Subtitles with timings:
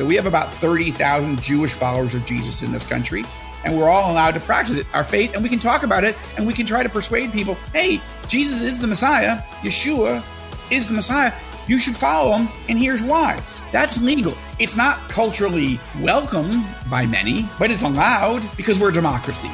[0.00, 3.22] that we have about 30,000 Jewish followers of Jesus in this country,
[3.66, 6.16] and we're all allowed to practice it, our faith, and we can talk about it,
[6.38, 10.24] and we can try to persuade people hey, Jesus is the Messiah, Yeshua
[10.70, 11.34] is the Messiah,
[11.68, 13.42] you should follow him, and here's why.
[13.72, 14.32] That's legal.
[14.58, 19.48] It's not culturally welcome by many, but it's allowed because we're a democracy.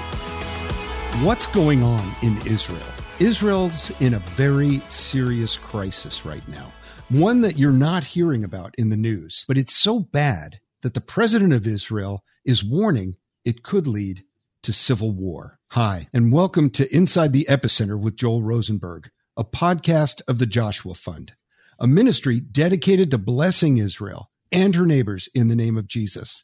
[1.24, 2.86] What's going on in Israel?
[3.18, 6.70] Israel's in a very serious crisis right now
[7.08, 9.44] one that you're not hearing about in the news.
[9.46, 14.24] But it's so bad that the president of Israel is warning it could lead
[14.62, 15.60] to civil war.
[15.68, 20.94] Hi, and welcome to Inside the Epicenter with Joel Rosenberg, a podcast of the Joshua
[20.94, 21.34] Fund,
[21.78, 26.42] a ministry dedicated to blessing Israel and her neighbors in the name of Jesus.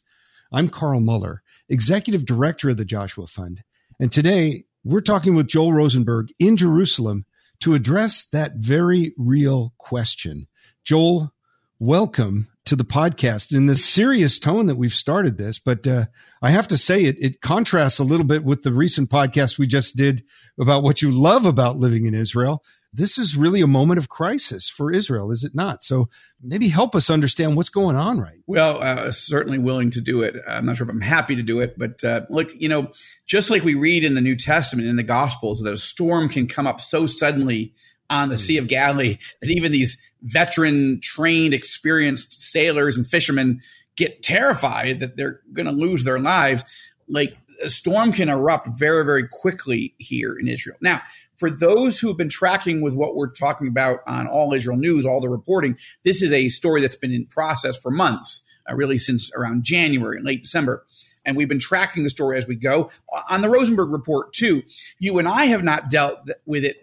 [0.49, 3.63] I'm Carl Moeller, executive director of the Joshua Fund,
[3.99, 7.25] and today we're talking with Joel Rosenberg in Jerusalem
[7.59, 10.47] to address that very real question
[10.83, 11.31] Joel,
[11.79, 15.57] welcome to the podcast in the serious tone that we've started this.
[15.57, 16.05] But uh,
[16.41, 19.65] I have to say, it, it contrasts a little bit with the recent podcast we
[19.65, 20.25] just did
[20.59, 22.61] about what you love about living in Israel.
[22.91, 25.83] This is really a moment of crisis for Israel, is it not?
[25.83, 26.09] So
[26.41, 30.35] maybe help us understand what's going on right well uh, certainly willing to do it
[30.47, 32.91] i'm not sure if i'm happy to do it but uh, look you know
[33.25, 36.45] just like we read in the new testament in the gospels that a storm can
[36.45, 37.73] come up so suddenly
[38.09, 43.61] on the Sea of Galilee that even these veteran, trained, experienced sailors and fishermen
[43.95, 46.63] get terrified that they're going to lose their lives.
[47.07, 50.77] Like a storm can erupt very, very quickly here in Israel.
[50.81, 51.01] Now,
[51.37, 55.05] for those who have been tracking with what we're talking about on All Israel News,
[55.05, 58.97] all the reporting, this is a story that's been in process for months, uh, really
[58.97, 60.85] since around January, and late December.
[61.25, 62.91] And we've been tracking the story as we go.
[63.29, 64.63] On the Rosenberg report, too,
[64.99, 66.77] you and I have not dealt with it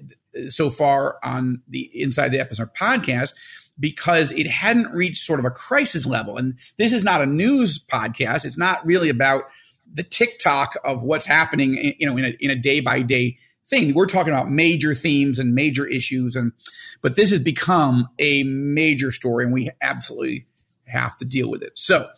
[0.48, 3.34] so far on the Inside the Epicenter podcast
[3.78, 6.36] because it hadn't reached sort of a crisis level.
[6.36, 8.44] And this is not a news podcast.
[8.44, 9.44] It's not really about
[9.92, 13.38] the TikTok of what's happening, eh, you know, in a, in a day by day
[13.68, 13.94] thing.
[13.94, 16.52] We're talking about major themes and major issues, and
[17.00, 20.46] but this has become a major story, and we absolutely
[20.86, 21.72] have to deal with it.
[21.74, 22.08] So.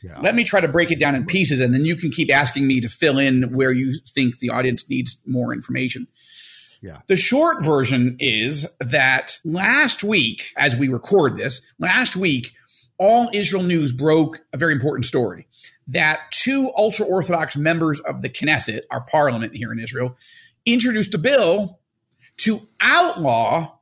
[0.00, 0.20] Yeah.
[0.20, 2.68] Let me try to break it down in pieces, and then you can keep asking
[2.68, 6.06] me to fill in where you think the audience needs more information.
[6.80, 7.00] Yeah.
[7.06, 12.52] The short version is that last week, as we record this, last week,
[12.98, 15.46] all Israel News broke a very important story
[15.88, 20.16] that two ultra Orthodox members of the Knesset, our parliament here in Israel,
[20.66, 21.80] introduced a bill
[22.38, 23.72] to outlaw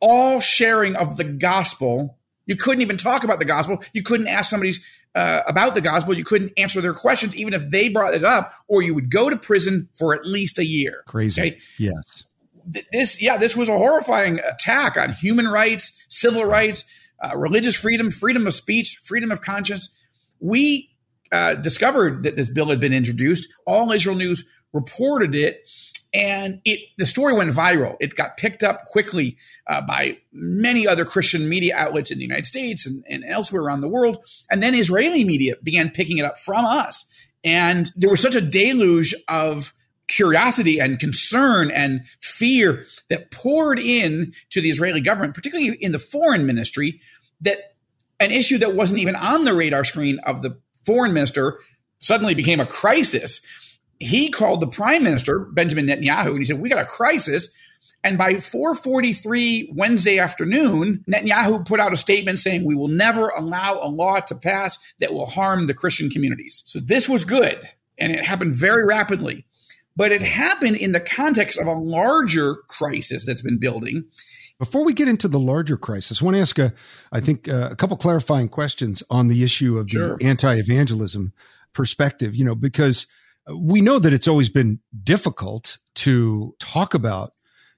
[0.00, 2.18] all sharing of the gospel.
[2.46, 3.82] You couldn't even talk about the gospel.
[3.94, 4.74] You couldn't ask somebody
[5.14, 6.14] uh, about the gospel.
[6.14, 9.30] You couldn't answer their questions, even if they brought it up, or you would go
[9.30, 11.02] to prison for at least a year.
[11.06, 11.40] Crazy.
[11.40, 11.58] Okay?
[11.78, 12.24] Yes
[12.92, 16.84] this, yeah, this was a horrifying attack on human rights, civil rights,
[17.22, 19.88] uh, religious freedom, freedom of speech, freedom of conscience.
[20.40, 20.90] We
[21.32, 23.48] uh, discovered that this bill had been introduced.
[23.66, 25.60] All Israel News reported it,
[26.12, 27.96] and it the story went viral.
[28.00, 29.36] It got picked up quickly
[29.66, 33.80] uh, by many other Christian media outlets in the United States and, and elsewhere around
[33.80, 34.18] the world.
[34.50, 37.04] And then Israeli media began picking it up from us.
[37.42, 39.74] And there was such a deluge of
[40.14, 45.98] curiosity and concern and fear that poured in to the Israeli government, particularly in the
[45.98, 47.00] foreign ministry,
[47.40, 47.74] that
[48.20, 51.58] an issue that wasn't even on the radar screen of the foreign minister
[51.98, 53.40] suddenly became a crisis.
[53.98, 57.48] He called the prime minister, Benjamin Netanyahu, and he said, We got a crisis.
[58.04, 63.78] And by 4:43 Wednesday afternoon, Netanyahu put out a statement saying we will never allow
[63.80, 66.62] a law to pass that will harm the Christian communities.
[66.66, 69.46] So this was good, and it happened very rapidly
[69.96, 74.04] but it happened in the context of a larger crisis that's been building.
[74.58, 76.72] Before we get into the larger crisis, I want to ask a,
[77.12, 80.16] I think uh, a couple clarifying questions on the issue of sure.
[80.16, 81.32] the anti-evangelism
[81.72, 82.36] perspective.
[82.36, 83.06] You know, because
[83.52, 87.32] we know that it's always been difficult to talk about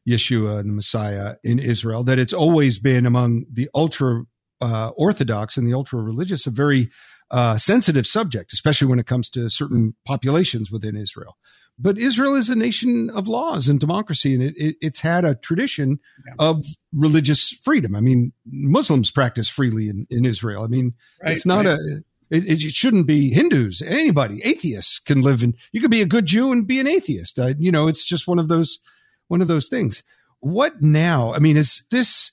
[0.06, 2.05] Yeshua and the Messiah in Israel.
[2.05, 4.25] That it's always been among the ultra
[4.60, 6.91] uh, orthodox and the ultra religious a very
[7.31, 11.37] uh, sensitive subject, especially when it comes to certain populations within Israel
[11.78, 15.34] but Israel is a nation of laws and democracy, and it, it, it's had a
[15.34, 16.34] tradition yeah.
[16.38, 17.94] of religious freedom.
[17.94, 20.64] I mean, Muslims practice freely in, in Israel.
[20.64, 21.78] I mean, right, it's not right.
[21.78, 23.82] a it, it, shouldn't be Hindus.
[23.82, 25.55] Anybody, atheists can live in.
[25.70, 27.38] You could be a good Jew and be an atheist.
[27.38, 28.81] Uh, you know, it's just one of those
[29.29, 30.02] one of those things.
[30.40, 31.32] What now?
[31.32, 32.32] I mean, is this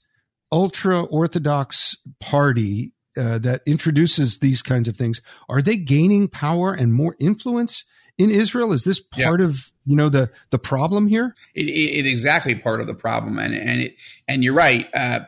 [0.52, 5.22] ultra orthodox party uh, that introduces these kinds of things?
[5.48, 7.86] Are they gaining power and more influence?
[8.18, 8.74] In Israel?
[8.74, 9.48] Is this part yeah.
[9.48, 11.36] of you know the the problem here?
[11.56, 13.96] It, it, it exactly part of the problem, and and it
[14.28, 14.88] and you're right.
[14.94, 15.22] Uh,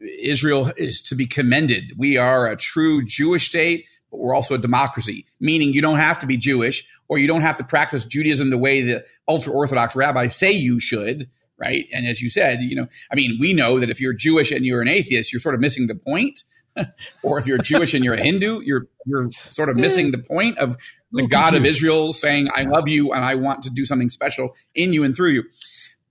[0.00, 1.92] Israel is to be commended.
[1.96, 6.18] We are a true Jewish state, but we're also a democracy, meaning you don't have
[6.20, 9.94] to be Jewish or you don't have to practice Judaism the way the ultra Orthodox
[9.94, 11.28] rabbis say you should,
[11.58, 11.86] right?
[11.92, 14.64] And as you said, you know, I mean, we know that if you're Jewish and
[14.64, 16.44] you're an atheist, you're sort of missing the point.
[17.22, 20.58] or if you're Jewish and you're a Hindu, you're you're sort of missing the point
[20.58, 20.76] of
[21.12, 24.54] the God of Israel saying, "I love you and I want to do something special
[24.74, 25.44] in you and through you."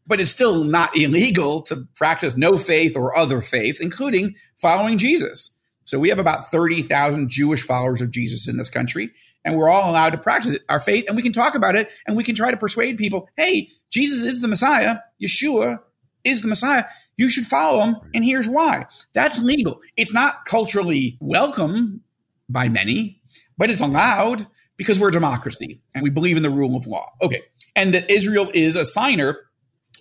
[0.05, 5.51] But it's still not illegal to practice no faith or other faiths, including following Jesus.
[5.85, 9.11] So we have about 30,000 Jewish followers of Jesus in this country,
[9.43, 11.89] and we're all allowed to practice it, our faith, and we can talk about it,
[12.05, 15.79] and we can try to persuade people, hey, Jesus is the Messiah, Yeshua
[16.23, 16.83] is the Messiah.
[17.19, 18.85] You should follow them, and here's why.
[19.11, 19.81] That's legal.
[19.97, 21.99] It's not culturally welcome
[22.47, 23.21] by many,
[23.57, 27.05] but it's allowed because we're a democracy and we believe in the rule of law.
[27.21, 27.41] Okay.
[27.75, 29.37] And that Israel is a signer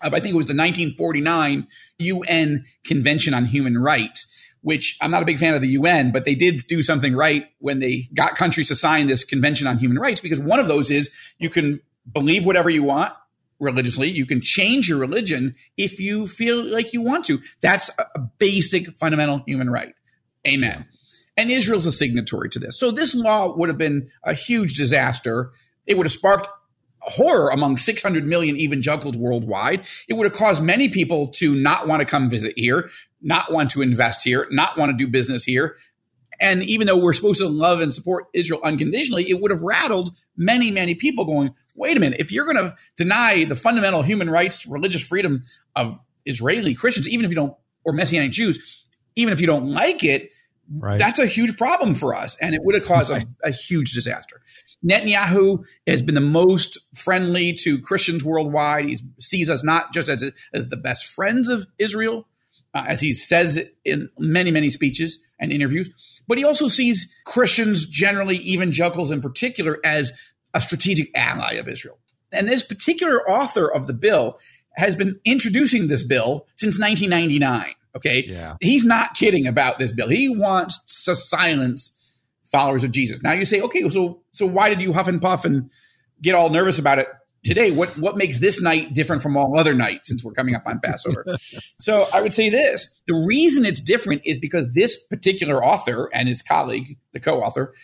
[0.01, 1.67] of, I think it was the 1949
[1.99, 4.29] UN Convention on Human Rights,
[4.61, 7.49] which I'm not a big fan of the UN, but they did do something right
[7.59, 10.89] when they got countries to sign this Convention on Human Rights, because one of those
[10.89, 11.11] is
[11.41, 11.81] you can
[12.13, 13.13] believe whatever you want
[13.59, 14.09] religiously.
[14.09, 17.41] You can change your religion if you feel like you want to.
[17.61, 19.95] That's a basic fundamental human right.
[20.47, 20.87] Amen.
[21.37, 22.79] And Israel's a signatory to this.
[22.79, 25.53] So this law would have been a huge disaster.
[25.87, 26.49] It would have sparked
[27.01, 29.87] horror among 600 million evangelicals worldwide.
[30.09, 32.91] It would have caused many people to not want to come visit here,
[33.23, 35.77] not want to invest here, not want to do business here.
[36.41, 40.15] And even though we're supposed to love and support Israel unconditionally, it would have rattled
[40.37, 44.29] many, many people going, wait a minute, if you're going to deny the fundamental human
[44.29, 45.45] rights, religious freedom
[45.75, 47.55] of Israeli Christians, even if you don't,
[47.85, 48.85] or Messianic Jews,
[49.17, 50.31] even if you don't like it,
[50.71, 50.99] right.
[50.99, 52.37] that's a huge problem for us.
[52.41, 54.43] And it would have caused a, a huge disaster.
[54.85, 58.85] Netanyahu has been the most friendly to Christians worldwide.
[58.87, 62.29] He sees us not just as, as the best friends of Israel,
[62.75, 65.91] uh, as he says in many, many speeches and interviews,
[66.29, 70.13] but he also sees Christians, generally evangelicals in particular, as
[70.59, 71.99] a strategic ally of Israel.
[72.33, 74.39] And this particular author of the bill
[74.77, 77.75] has been introducing this bill since 1999.
[77.97, 78.25] Okay.
[78.27, 78.57] Yeah.
[78.61, 80.09] He's not kidding about this bill.
[80.09, 81.95] He wants to silence
[82.51, 83.23] followers of Jesus.
[83.23, 85.71] Now you say, okay, so so why did you huff and puff and
[86.21, 87.09] get all nervous about it
[87.45, 87.71] today?
[87.71, 90.81] What what makes this night different from all other nights since we're coming up on
[90.81, 91.25] Passover?
[91.79, 96.29] so I would say this: the reason it's different is because this particular author and
[96.29, 97.75] his colleague, the co-author,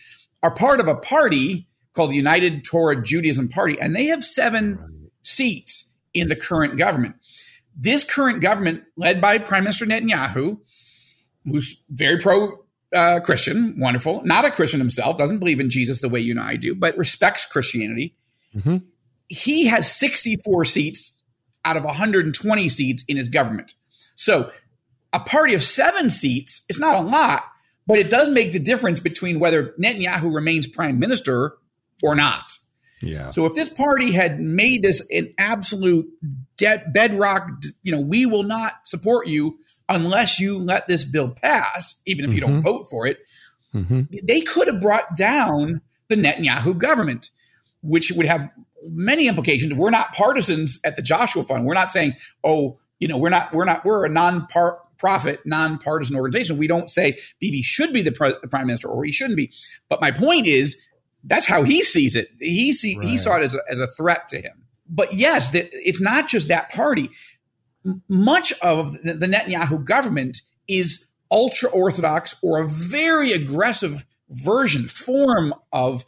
[0.43, 5.11] are part of a party called the United Torah Judaism Party, and they have seven
[5.23, 7.17] seats in the current government.
[7.77, 10.59] This current government, led by Prime Minister Netanyahu,
[11.45, 12.65] who's very pro
[12.95, 16.41] uh, Christian, wonderful, not a Christian himself, doesn't believe in Jesus the way you and
[16.41, 18.15] I do, but respects Christianity.
[18.55, 18.77] Mm-hmm.
[19.29, 21.17] He has 64 seats
[21.65, 23.75] out of 120 seats in his government.
[24.15, 24.51] So
[25.13, 27.43] a party of seven seats is not a lot,
[27.87, 31.57] but it does make the difference between whether Netanyahu remains prime minister
[32.03, 32.59] or not.
[33.03, 33.31] Yeah.
[33.31, 36.07] So if this party had made this an absolute
[36.57, 37.49] de- bedrock,
[37.83, 39.59] you know, we will not support you
[39.89, 42.55] unless you let this bill pass, even if you mm-hmm.
[42.55, 43.19] don't vote for it,
[43.75, 44.03] mm-hmm.
[44.23, 47.31] they could have brought down the Netanyahu government,
[47.83, 48.51] which would have
[48.83, 49.75] many implications.
[49.75, 51.67] We're not partisans at the Joshua Fund.
[51.67, 56.57] We're not saying, oh, you know, we're not, we're not, we're a non-profit, non-partisan organization.
[56.57, 59.53] We don't say Bibi should be the, pre- the prime minister or he shouldn't be.
[59.89, 60.81] But my point is,
[61.25, 62.29] that's how he sees it.
[62.39, 63.09] He see right.
[63.09, 64.65] he saw it as a, as a threat to him.
[64.89, 67.11] But yes, the, it's not just that party.
[68.09, 75.55] Much of the, the Netanyahu government is ultra orthodox or a very aggressive version form
[75.73, 76.05] of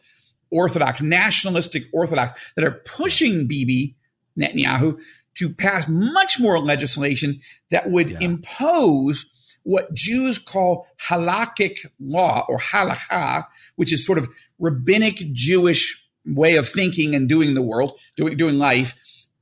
[0.50, 3.96] orthodox nationalistic orthodox that are pushing Bibi
[4.38, 4.98] Netanyahu
[5.34, 8.18] to pass much more legislation that would yeah.
[8.20, 9.30] impose
[9.64, 16.68] what Jews call halakhic law or halakha, which is sort of rabbinic Jewish way of
[16.68, 18.94] thinking and doing the world, doing, doing life.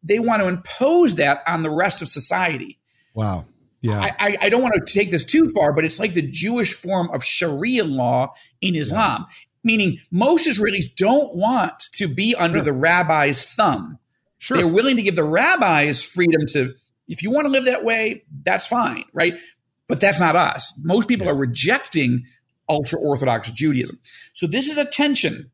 [0.02, 2.78] They want to impose that on the rest of society.
[3.14, 3.47] Wow.
[3.80, 4.14] Yeah.
[4.18, 7.11] I, I, don't want to take this too far, but it's like the Jewish form
[7.11, 9.35] of Sharia law in Islam, yeah.
[9.62, 12.64] meaning most Israelis don't want to be under sure.
[12.64, 13.99] the rabbi's thumb.
[14.38, 14.56] Sure.
[14.56, 16.75] They're willing to give the rabbis freedom to,
[17.09, 19.38] if you want to live that way, that's fine, right?
[19.87, 20.73] But that's not us.
[20.83, 21.33] Most people yeah.
[21.33, 22.25] are rejecting
[22.68, 23.99] ultra Orthodox Judaism.
[24.33, 25.50] So this is a tension.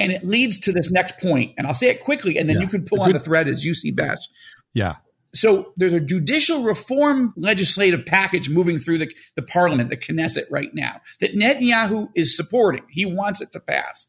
[0.00, 1.54] And it leads to this next point.
[1.58, 2.62] and I'll say it quickly, and then yeah.
[2.62, 4.30] you can pull on the thread as you see best.
[4.72, 4.96] Yeah.
[5.34, 10.72] So there's a judicial reform legislative package moving through the, the parliament, the Knesset right
[10.72, 12.84] now, that Netanyahu is supporting.
[12.90, 14.06] He wants it to pass.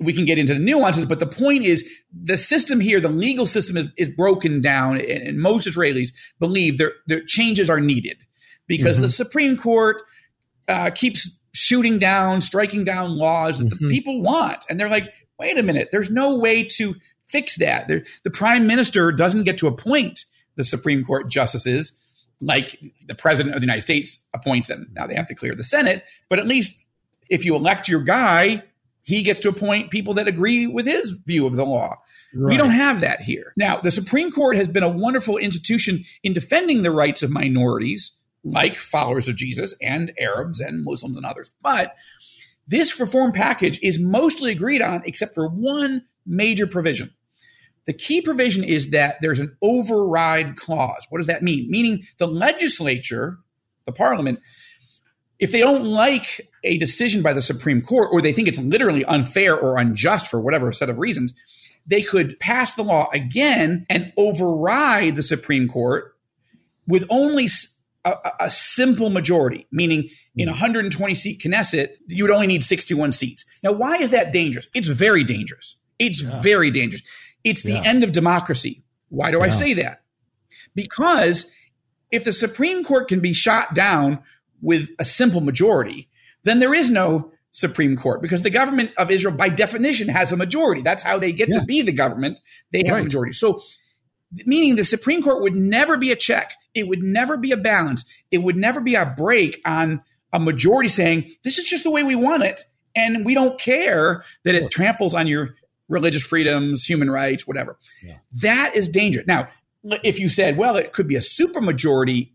[0.00, 3.46] We can get into the nuances, but the point is the system here, the legal
[3.46, 8.24] system is, is broken down, and, most Israelis believe their, there changes are needed
[8.68, 9.06] because mm-hmm.
[9.06, 10.02] the Supreme Court
[10.68, 13.88] uh, keeps shooting down, striking down laws that mm-hmm.
[13.88, 14.64] the people want.
[14.68, 16.94] And they're like, wait a minute, there's no way to
[17.26, 17.88] fix that.
[17.88, 20.24] They're, the prime minister doesn't get to appoint
[20.56, 21.92] the Supreme Court justices
[22.40, 24.88] like the president of the United States appoints them.
[24.92, 26.78] Now they have to clear the Senate, but at least
[27.28, 28.62] if you elect your guy,
[29.02, 31.96] he gets to appoint people that agree with his view of the law.
[32.34, 32.50] Right.
[32.50, 33.54] We don't have that here.
[33.56, 38.12] Now, the Supreme Court has been a wonderful institution in defending the rights of minorities
[38.52, 41.50] like followers of Jesus and Arabs and Muslims and others.
[41.62, 41.94] But
[42.66, 47.12] this reform package is mostly agreed on except for one major provision.
[47.86, 51.06] The key provision is that there's an override clause.
[51.08, 51.70] What does that mean?
[51.70, 53.38] Meaning the legislature,
[53.86, 54.40] the parliament,
[55.38, 59.04] if they don't like a decision by the Supreme Court or they think it's literally
[59.06, 61.32] unfair or unjust for whatever set of reasons,
[61.86, 66.14] they could pass the law again and override the Supreme Court
[66.86, 67.48] with only
[68.12, 70.50] a, a simple majority, meaning in hmm.
[70.50, 73.44] a 120 seat Knesset, you would only need 61 seats.
[73.62, 74.68] Now, why is that dangerous?
[74.74, 75.76] It's very dangerous.
[75.98, 76.40] It's yeah.
[76.40, 77.02] very dangerous.
[77.44, 77.82] It's the yeah.
[77.84, 78.82] end of democracy.
[79.08, 79.44] Why do yeah.
[79.44, 80.02] I say that?
[80.74, 81.50] Because
[82.10, 84.20] if the Supreme Court can be shot down
[84.60, 86.08] with a simple majority,
[86.44, 90.36] then there is no Supreme Court because the government of Israel, by definition, has a
[90.36, 90.82] majority.
[90.82, 91.60] That's how they get yeah.
[91.60, 92.40] to be the government.
[92.72, 93.00] They have right.
[93.00, 93.32] a majority.
[93.32, 93.62] So,
[94.44, 96.54] meaning the Supreme Court would never be a check.
[96.74, 98.04] It would never be a balance.
[98.30, 102.02] It would never be a brake on a majority saying, this is just the way
[102.02, 102.64] we want it.
[102.94, 105.54] And we don't care that it tramples on your
[105.88, 107.78] religious freedoms, human rights, whatever.
[108.02, 108.18] Yeah.
[108.42, 109.26] That is dangerous.
[109.26, 109.48] Now,
[110.04, 112.32] if you said, well, it could be a supermajority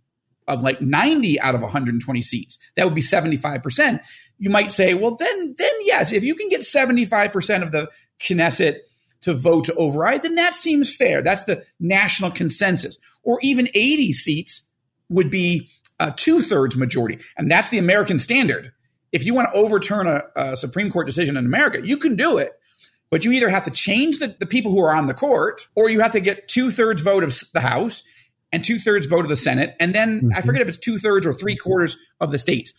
[0.47, 3.99] of like 90 out of 120 seats, that would be 75%.
[4.39, 8.79] You might say, well, then, then yes, if you can get 75% of the Knesset
[9.23, 11.21] to vote to override, then that seems fair.
[11.21, 12.97] That's the national consensus.
[13.23, 14.69] Or even 80 seats
[15.09, 17.19] would be a two thirds majority.
[17.37, 18.71] And that's the American standard.
[19.11, 22.37] If you want to overturn a, a Supreme Court decision in America, you can do
[22.37, 22.53] it
[23.13, 25.87] but you either have to change the, the people who are on the court or
[25.87, 28.01] you have to get two thirds vote of the House
[28.51, 29.75] and two thirds vote of the Senate.
[29.79, 30.29] And then mm-hmm.
[30.35, 32.73] I forget if it's two thirds or three quarters of the states.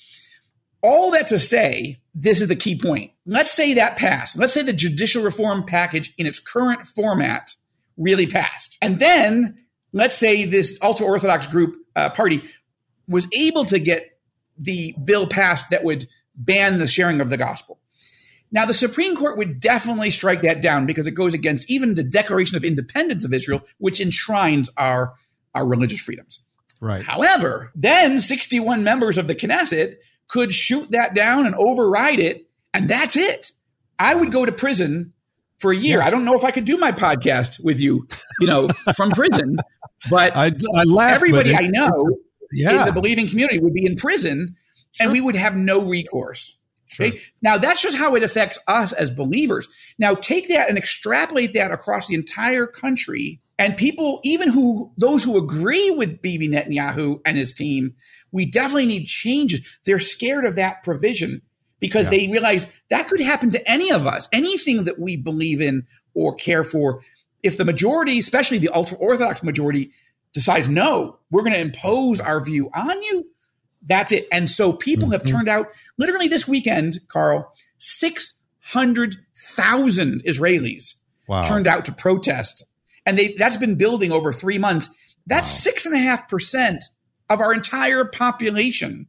[0.85, 3.13] All that to say, this is the key point.
[3.25, 4.37] Let's say that passed.
[4.37, 7.55] Let's say the judicial reform package in its current format
[7.97, 8.77] really passed.
[8.83, 12.43] And then let's say this ultra Orthodox group uh, party
[13.09, 14.19] was able to get
[14.59, 17.79] the bill passed that would ban the sharing of the gospel.
[18.53, 22.05] Now, the Supreme Court would definitely strike that down because it goes against even the
[22.05, 25.15] Declaration of Independence of Israel, which enshrines our,
[25.55, 26.41] our religious freedoms.
[26.81, 27.03] Right.
[27.03, 29.97] However, then 61 members of the Knesset
[30.29, 33.53] could shoot that down and override it, and that's it.
[33.99, 35.13] I would go to prison
[35.59, 35.99] for a year.
[35.99, 36.07] Yeah.
[36.07, 38.09] I don't know if I could do my podcast with you,
[38.41, 39.57] you know, from prison,
[40.11, 42.19] but I, I laugh, everybody it, I know
[42.53, 42.81] yeah.
[42.81, 44.57] in the believing community would be in prison,
[44.93, 45.05] sure.
[45.05, 46.57] and we would have no recourse.
[46.87, 47.07] Sure.
[47.07, 47.21] Okay.
[47.43, 49.69] Now that's just how it affects us as believers.
[49.99, 53.41] Now take that and extrapolate that across the entire country.
[53.59, 57.95] And people, even who those who agree with Bibi Netanyahu and his team,
[58.35, 59.61] we definitely need changes.
[59.85, 61.41] They're scared of that provision
[61.79, 62.19] because yeah.
[62.19, 64.29] they realize that could happen to any of us.
[64.33, 67.01] Anything that we believe in or care for,
[67.45, 69.93] if the majority, especially the ultra orthodox majority,
[70.33, 73.25] decides no, we're going to impose our view on you,
[73.87, 74.27] that's it.
[74.33, 75.37] And so people have mm-hmm.
[75.37, 80.95] turned out literally this weekend, Carl, 600,000 Israelis
[81.29, 81.43] wow.
[81.43, 82.67] turned out to protest.
[83.07, 84.89] And they, that's been building over three months.
[85.25, 86.83] That's six and a half percent
[87.31, 89.07] of our entire population.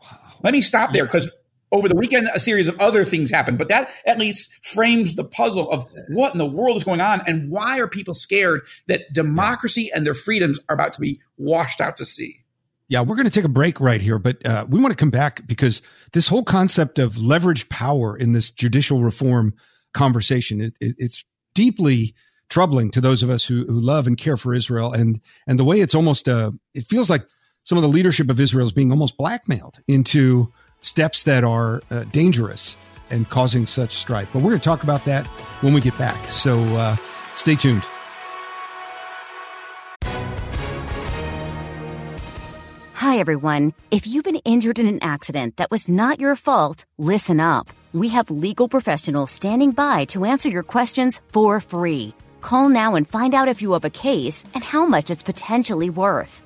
[0.00, 0.18] Wow.
[0.42, 1.30] Let me stop there because
[1.72, 5.24] over the weekend, a series of other things happened, but that at least frames the
[5.24, 9.12] puzzle of what in the world is going on and why are people scared that
[9.12, 12.44] democracy and their freedoms are about to be washed out to sea.
[12.88, 15.10] Yeah, we're going to take a break right here, but uh, we want to come
[15.10, 15.82] back because
[16.12, 19.54] this whole concept of leverage power in this judicial reform
[19.92, 22.14] conversation, it, it, it's deeply
[22.48, 24.92] troubling to those of us who, who love and care for Israel.
[24.92, 27.26] And, and the way it's almost, uh, it feels like
[27.66, 32.04] some of the leadership of Israel is being almost blackmailed into steps that are uh,
[32.04, 32.76] dangerous
[33.10, 34.30] and causing such strife.
[34.32, 35.26] But we're going to talk about that
[35.62, 36.16] when we get back.
[36.28, 36.96] So uh,
[37.34, 37.82] stay tuned.
[42.94, 43.74] Hi, everyone.
[43.90, 47.68] If you've been injured in an accident that was not your fault, listen up.
[47.92, 52.14] We have legal professionals standing by to answer your questions for free.
[52.42, 55.90] Call now and find out if you have a case and how much it's potentially
[55.90, 56.45] worth.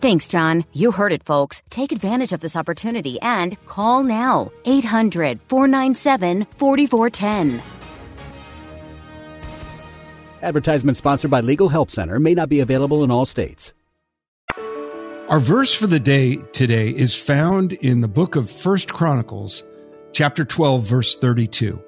[0.00, 0.64] Thanks, John.
[0.72, 1.62] You heard it, folks.
[1.70, 4.52] Take advantage of this opportunity and call now.
[4.64, 7.62] 800 497 4410.
[10.40, 13.72] Advertisement sponsored by Legal Help Center may not be available in all states.
[15.28, 19.64] Our verse for the day today is found in the book of First Chronicles,
[20.12, 21.82] chapter 12, verse 32.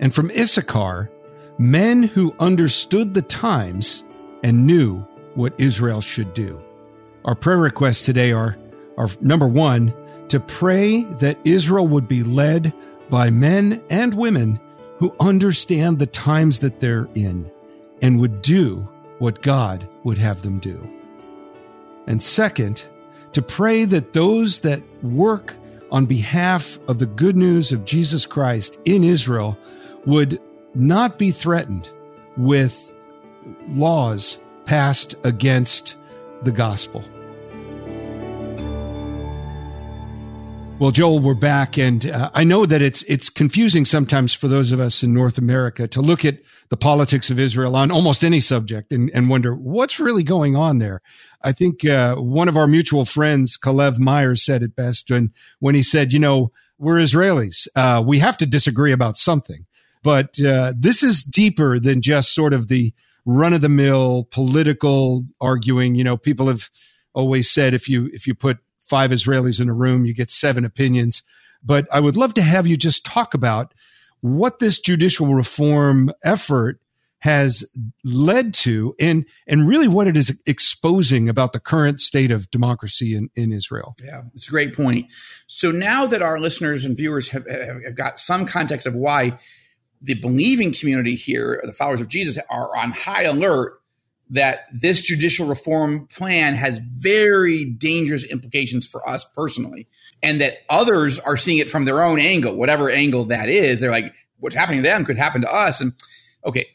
[0.00, 1.10] And from Issachar,
[1.58, 4.04] men who understood the times
[4.44, 4.98] and knew
[5.34, 6.62] what Israel should do.
[7.24, 8.56] Our prayer requests today are,
[8.96, 9.92] are number one,
[10.28, 12.72] to pray that Israel would be led
[13.10, 14.60] by men and women
[14.98, 17.50] who understand the times that they're in
[18.00, 20.78] and would do what God would have them do.
[22.06, 22.84] And second,
[23.32, 25.56] to pray that those that work
[25.92, 29.58] on behalf of the good news of Jesus Christ in Israel
[30.06, 30.40] would
[30.74, 31.88] not be threatened
[32.36, 32.92] with
[33.68, 35.96] laws passed against
[36.42, 37.04] the gospel.
[40.80, 44.72] Well, Joel, we're back, and uh, I know that it's it's confusing sometimes for those
[44.72, 46.38] of us in North America to look at
[46.70, 50.78] the politics of Israel on almost any subject and, and wonder what's really going on
[50.78, 51.02] there.
[51.42, 55.74] I think uh, one of our mutual friends, Calev Myers, said it best when when
[55.74, 57.68] he said, "You know, we're Israelis.
[57.76, 59.66] Uh, we have to disagree about something,
[60.02, 62.94] but uh, this is deeper than just sort of the
[63.30, 65.94] run of the mill political arguing.
[65.94, 66.68] You know, people have
[67.14, 70.64] always said if you if you put five Israelis in a room, you get seven
[70.64, 71.22] opinions.
[71.62, 73.72] But I would love to have you just talk about
[74.20, 76.80] what this judicial reform effort
[77.20, 77.64] has
[78.02, 83.14] led to and and really what it is exposing about the current state of democracy
[83.14, 83.94] in, in Israel.
[84.02, 85.06] Yeah, it's a great point.
[85.46, 89.38] So now that our listeners and viewers have, have got some context of why
[90.00, 93.80] the believing community here, the followers of Jesus, are on high alert
[94.30, 99.88] that this judicial reform plan has very dangerous implications for us personally,
[100.22, 103.80] and that others are seeing it from their own angle, whatever angle that is.
[103.80, 105.80] They're like, what's happening to them could happen to us.
[105.80, 105.94] And
[106.44, 106.66] okay,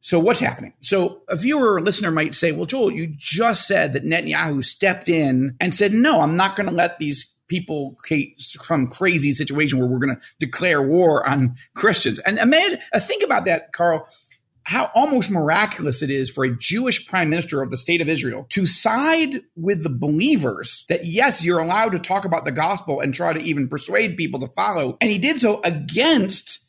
[0.00, 0.74] so what's happening?
[0.80, 5.08] So a viewer or listener might say, well, Joel, you just said that Netanyahu stepped
[5.08, 7.96] in and said, no, I'm not going to let these people
[8.62, 12.18] from crazy situation where we're going to declare war on Christians.
[12.20, 14.08] And imagine, uh, think about that, Carl
[14.64, 18.46] how almost miraculous it is for a Jewish prime minister of the state of Israel
[18.50, 23.14] to side with the believers that yes, you're allowed to talk about the gospel and
[23.14, 24.96] try to even persuade people to follow.
[25.00, 26.60] And he did so against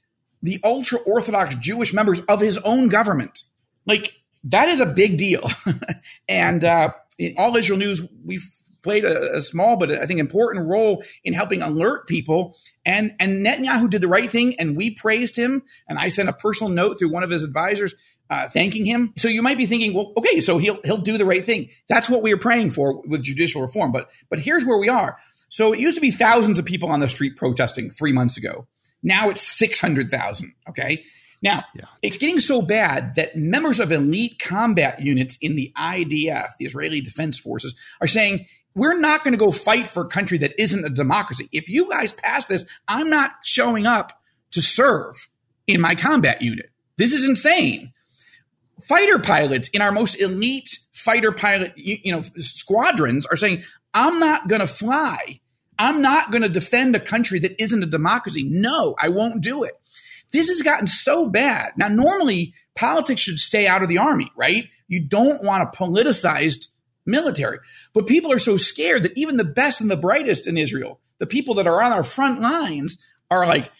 [0.43, 3.43] the ultra Orthodox Jewish members of his own government.
[3.85, 5.49] Like, that is a big deal.
[6.27, 8.45] and uh, in All Israel News, we've
[8.85, 12.57] played a, a, small but I think important role in helping alert people.
[12.85, 15.63] And and Netanyahu did the right thing, and we praised him.
[15.89, 17.93] And I sent a personal note through one of his advisors.
[18.27, 19.13] Uh, thanking him.
[19.17, 21.69] So you might be thinking, well, okay, so he'll he'll do the right thing.
[21.87, 23.91] That's what we are praying for with judicial reform.
[23.91, 25.17] But but here's where we are.
[25.49, 28.65] So it used to be thousands of people on the street protesting three months ago.
[29.03, 30.53] Now it's six hundred thousand.
[30.67, 31.03] Okay.
[31.41, 31.85] Now, yeah.
[32.01, 37.01] it's getting so bad that members of elite combat units in the IDF, the Israeli
[37.01, 40.85] Defense Forces, are saying we're not going to go fight for a country that isn't
[40.85, 41.47] a democracy.
[41.51, 44.21] If you guys pass this, I'm not showing up
[44.51, 45.27] to serve
[45.67, 46.69] in my combat unit.
[46.97, 47.93] This is insane.
[48.83, 54.19] Fighter pilots in our most elite fighter pilot, you, you know, squadrons are saying, I'm
[54.19, 55.39] not going to fly.
[55.77, 58.43] I'm not going to defend a country that isn't a democracy.
[58.43, 59.73] No, I won't do it.
[60.35, 61.71] This has gotten so bad.
[61.77, 64.67] Now, normally politics should stay out of the army, right?
[64.87, 66.67] You don't want a politicized
[67.05, 67.59] military.
[67.93, 71.25] But people are so scared that even the best and the brightest in Israel, the
[71.25, 72.97] people that are on our front lines,
[73.31, 73.71] are like,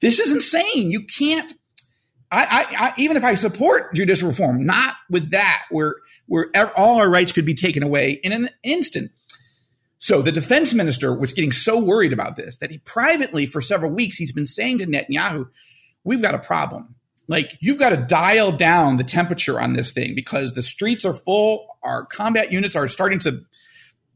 [0.00, 0.90] this is insane.
[0.90, 1.52] You can't.
[2.30, 6.96] I, I, I, even if I support judicial reform, not with that, where where all
[6.96, 9.10] our rights could be taken away in an instant.
[9.98, 13.90] So the defense minister was getting so worried about this that he privately, for several
[13.90, 15.48] weeks, he's been saying to Netanyahu,
[16.08, 16.96] "We've got a problem
[17.28, 21.12] like you've got to dial down the temperature on this thing because the streets are
[21.12, 21.66] full.
[21.82, 23.42] Our combat units are starting to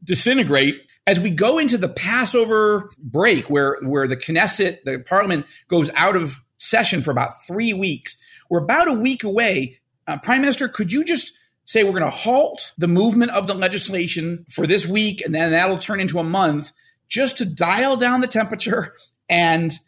[0.03, 5.89] disintegrate as we go into the Passover break, where where the Knesset, the Parliament, goes
[5.95, 8.17] out of session for about three weeks.
[8.49, 9.79] We're about a week away.
[10.07, 11.33] Uh, Prime Minister, could you just
[11.65, 15.51] say we're going to halt the movement of the legislation for this week, and then
[15.51, 16.71] that'll turn into a month,
[17.07, 18.95] just to dial down the temperature
[19.29, 19.79] and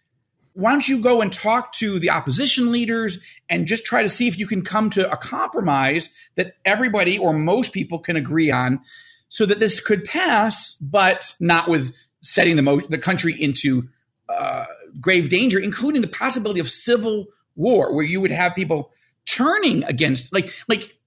[0.55, 4.27] why don't you go and talk to the opposition leaders and just try to see
[4.27, 8.79] if you can come to a compromise that everybody or most people can agree on
[9.27, 13.89] so that this could pass, but not with setting the, mo- the country into
[14.29, 14.63] uh,
[15.01, 17.25] grave danger, including the possibility of civil
[17.57, 18.91] war, where you would have people
[19.25, 20.97] turning against, like, like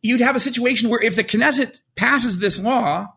[0.00, 3.12] you'd have a situation where if the Knesset passes this law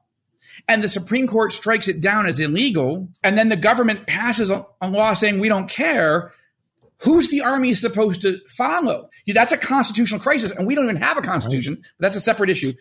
[0.67, 4.65] and the Supreme Court strikes it down as illegal, and then the government passes a,
[4.81, 6.31] a law saying we don't care,
[7.01, 9.09] who's the army supposed to follow?
[9.27, 11.83] That's a constitutional crisis, and we don't even have a constitution.
[11.99, 12.73] That's a separate issue.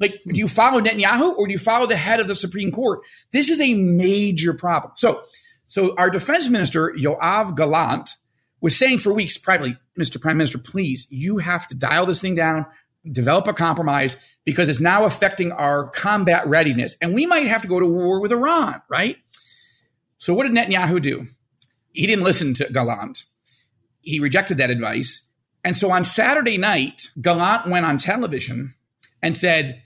[0.00, 3.00] Like, do you follow Netanyahu or do you follow the head of the Supreme Court?
[3.32, 4.92] This is a major problem.
[4.96, 5.22] So,
[5.66, 8.10] so our defense minister Yoav Gallant
[8.60, 10.20] was saying for weeks privately, Mr.
[10.20, 12.66] Prime Minister, please, you have to dial this thing down,
[13.10, 17.68] develop a compromise because it's now affecting our combat readiness, and we might have to
[17.68, 19.16] go to war with Iran, right?
[20.18, 21.28] So, what did Netanyahu do?
[21.92, 23.24] He didn't listen to Gallant.
[24.00, 25.22] He rejected that advice.
[25.64, 28.74] And so on Saturday night, Gallant went on television
[29.22, 29.82] and said,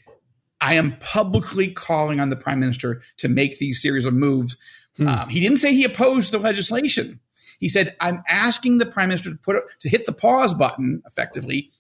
[0.61, 4.57] I am publicly calling on the prime minister to make these series of moves.
[4.97, 5.09] Hmm.
[5.09, 7.19] Uh, he didn't say he opposed the legislation.
[7.59, 11.71] He said, I'm asking the prime minister to put to hit the pause button effectively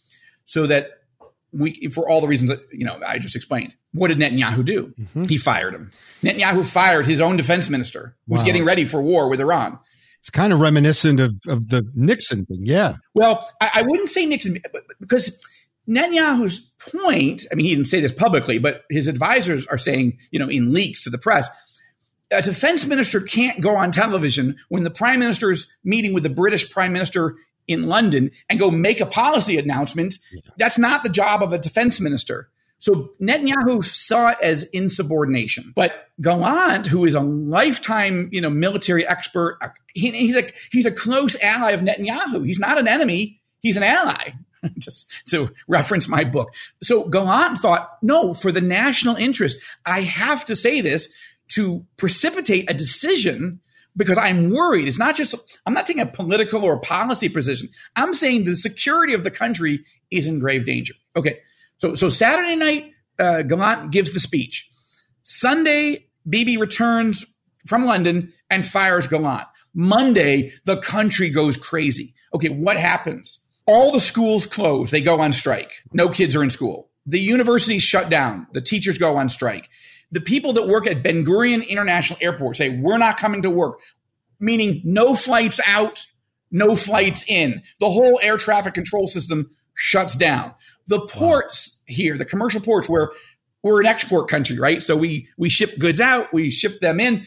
[0.44, 1.01] so that
[1.52, 3.74] we, for all the reasons that, you know, I just explained.
[3.92, 4.94] What did Netanyahu do?
[4.98, 5.24] Mm-hmm.
[5.24, 5.90] He fired him.
[6.22, 8.46] Netanyahu fired his own defense minister who's wow.
[8.46, 9.78] getting ready for war with Iran.
[10.20, 12.60] It's kind of reminiscent of, of the Nixon thing.
[12.62, 12.96] Yeah.
[13.12, 14.56] Well, I, I wouldn't say Nixon
[15.00, 15.38] because
[15.88, 20.38] Netanyahu's point, I mean, he didn't say this publicly, but his advisors are saying, you
[20.38, 21.48] know, in leaks to the press,
[22.30, 26.30] a defense minister can't go on television when the prime minister is meeting with the
[26.30, 27.36] British prime minister
[27.68, 30.18] in London and go make a policy announcement.
[30.32, 30.40] Yeah.
[30.58, 32.48] That's not the job of a defense minister.
[32.78, 35.72] So Netanyahu saw it as insubordination.
[35.76, 39.58] But Gallant, who is a lifetime, you know, military expert,
[39.94, 42.44] he, he's a he's a close ally of Netanyahu.
[42.44, 43.40] He's not an enemy.
[43.60, 44.32] He's an ally.
[44.78, 46.52] just to reference my book.
[46.82, 51.12] So Gallant thought, no, for the national interest, I have to say this
[51.48, 53.60] to precipitate a decision
[53.96, 54.88] because I'm worried.
[54.88, 55.34] It's not just,
[55.66, 57.68] I'm not taking a political or policy position.
[57.96, 60.94] I'm saying the security of the country is in grave danger.
[61.16, 61.40] Okay.
[61.78, 64.70] So, so Saturday night, uh, Gallant gives the speech.
[65.22, 67.26] Sunday, Bibi returns
[67.66, 69.46] from London and fires Gallant.
[69.74, 72.14] Monday, the country goes crazy.
[72.34, 73.38] Okay, what happens?
[73.66, 74.90] All the schools close.
[74.90, 75.72] They go on strike.
[75.92, 76.90] No kids are in school.
[77.06, 78.46] The universities shut down.
[78.52, 79.68] The teachers go on strike.
[80.12, 83.80] The people that work at Ben Gurion International Airport say, we're not coming to work,
[84.38, 86.06] meaning no flights out,
[86.50, 87.62] no flights in.
[87.80, 90.54] The whole air traffic control system shuts down.
[90.86, 93.10] The ports here, the commercial ports where
[93.62, 94.82] we're an export country, right?
[94.82, 97.24] So we, we ship goods out, we ship them in.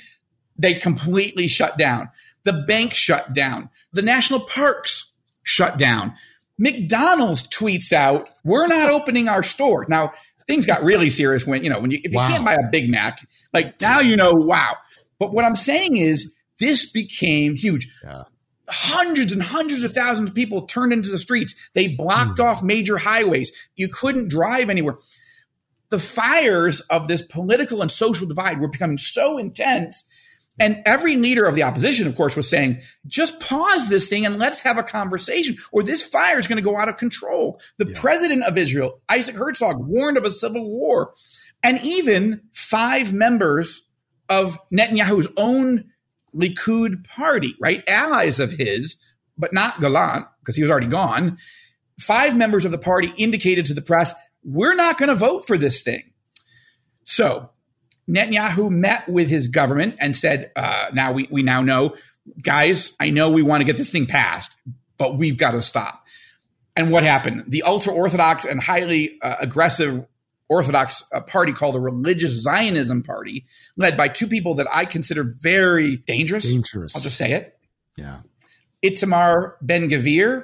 [0.57, 2.09] They completely shut down.
[2.43, 3.69] The bank shut down.
[3.93, 5.11] The national parks
[5.43, 6.13] shut down.
[6.57, 10.13] McDonald's tweets out, "We're not opening our store." Now,
[10.47, 12.27] things got really serious when, you know, when you if you wow.
[12.27, 14.75] can't buy a Big Mac, like now you know, wow.
[15.19, 17.89] But what I'm saying is this became huge.
[18.03, 18.23] Yeah.
[18.67, 21.53] Hundreds and hundreds of thousands of people turned into the streets.
[21.73, 22.43] They blocked mm.
[22.43, 23.51] off major highways.
[23.75, 24.97] You couldn't drive anywhere.
[25.89, 30.03] The fires of this political and social divide were becoming so intense
[30.59, 34.37] and every leader of the opposition, of course, was saying, just pause this thing and
[34.37, 37.59] let's have a conversation, or this fire is going to go out of control.
[37.77, 37.99] The yeah.
[37.99, 41.13] president of Israel, Isaac Herzog, warned of a civil war.
[41.61, 43.83] And even five members
[44.29, 45.91] of Netanyahu's own
[46.33, 47.83] Likud party, right?
[47.87, 48.97] Allies of his,
[49.37, 51.37] but not Gallant, because he was already gone.
[51.99, 54.13] Five members of the party indicated to the press,
[54.43, 56.13] we're not going to vote for this thing.
[57.03, 57.49] So
[58.09, 61.95] Netanyahu met with his government and said, uh, now we, we now know,
[62.41, 64.55] guys, I know we want to get this thing passed,
[64.97, 66.05] but we've got to stop.
[66.75, 67.45] And what happened?
[67.47, 70.05] The ultra Orthodox and highly uh, aggressive
[70.49, 73.45] Orthodox uh, party called the Religious Zionism Party,
[73.77, 76.43] led by two people that I consider very dangerous.
[76.43, 76.95] Dangerous.
[76.95, 77.57] I'll just say it.
[77.97, 78.19] Yeah.
[78.83, 80.43] Itamar Ben Gvir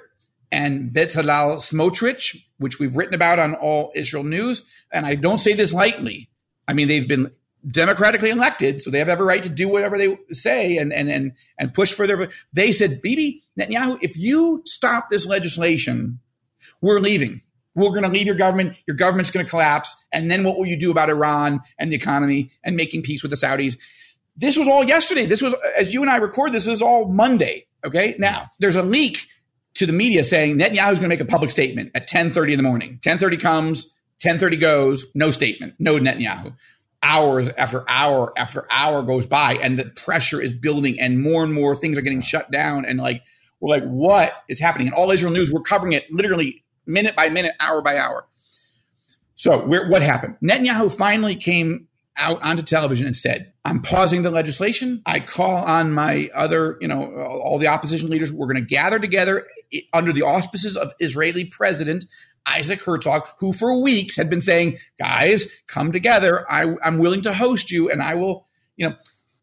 [0.51, 4.63] and Bezalel Smotrich, which we've written about on All Israel News.
[4.91, 6.29] And I don't say this lightly.
[6.67, 7.31] I mean, they've been
[7.69, 11.33] democratically elected, so they have every right to do whatever they say and and and
[11.57, 12.29] and push for their.
[12.53, 16.19] They said, Bibi Netanyahu, if you stop this legislation,
[16.81, 17.41] we're leaving.
[17.73, 18.75] We're going to leave your government.
[18.85, 21.95] Your government's going to collapse, and then what will you do about Iran and the
[21.95, 23.77] economy and making peace with the Saudis?
[24.35, 25.25] This was all yesterday.
[25.25, 26.51] This was as you and I record.
[26.51, 27.67] This is all Monday.
[27.85, 29.27] Okay, now there's a leak
[29.75, 32.57] to the media saying Netanyahu is going to make a public statement at 10:30 in
[32.57, 32.99] the morning.
[33.03, 33.91] 10:30 comes.
[34.21, 35.05] 10:30 goes.
[35.15, 35.75] No statement.
[35.79, 36.53] No Netanyahu
[37.03, 41.53] hours after hour after hour goes by and the pressure is building and more and
[41.53, 43.23] more things are getting shut down and like
[43.59, 47.29] we're like what is happening and all israel news we're covering it literally minute by
[47.29, 48.27] minute hour by hour
[49.35, 51.87] so what happened netanyahu finally came
[52.17, 55.01] out onto television and said, I'm pausing the legislation.
[55.05, 57.03] I call on my other, you know,
[57.43, 58.31] all the opposition leaders.
[58.31, 59.47] We're going to gather together
[59.93, 62.05] under the auspices of Israeli President
[62.45, 66.49] Isaac Herzog, who for weeks had been saying, guys, come together.
[66.49, 68.95] I, I'm willing to host you and I will, you know.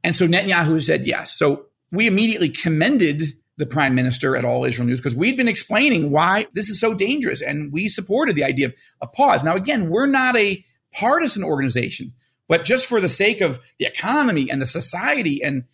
[0.04, 1.32] And so Netanyahu said yes.
[1.32, 3.22] So we immediately commended
[3.56, 6.94] the prime minister at All Israel News because we'd been explaining why this is so
[6.94, 9.42] dangerous and we supported the idea of a pause.
[9.42, 12.12] Now, again, we're not a partisan organization,
[12.48, 15.64] but just for the sake of the economy and the society and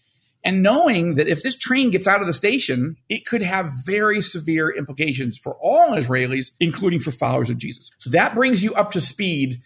[0.44, 4.20] and knowing that if this train gets out of the station, it could have very
[4.20, 7.90] severe implications for all Israelis, including for followers of Jesus.
[7.98, 9.56] So that brings you up to speed,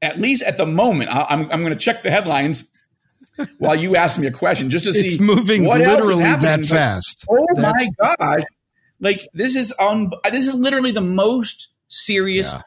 [0.00, 1.10] at least at the moment.
[1.12, 2.64] I'm, I'm going to check the headlines
[3.58, 7.24] while you ask me a question just to see it's moving what literally that fast.
[7.28, 8.44] oh That's, my gosh.
[9.00, 12.62] Like this is on this is literally the most serious yeah.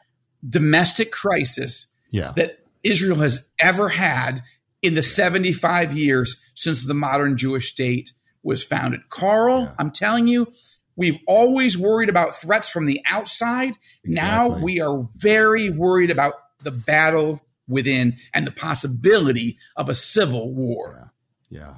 [0.46, 2.32] domestic crisis yeah.
[2.36, 4.42] that Israel has ever had
[4.84, 9.08] in the 75 years since the modern Jewish state was founded.
[9.08, 9.72] Carl, yeah.
[9.78, 10.52] I'm telling you,
[10.94, 13.78] we've always worried about threats from the outside.
[14.04, 14.12] Exactly.
[14.12, 20.52] Now we are very worried about the battle within and the possibility of a civil
[20.52, 21.10] war.
[21.48, 21.60] Yeah.
[21.60, 21.74] yeah.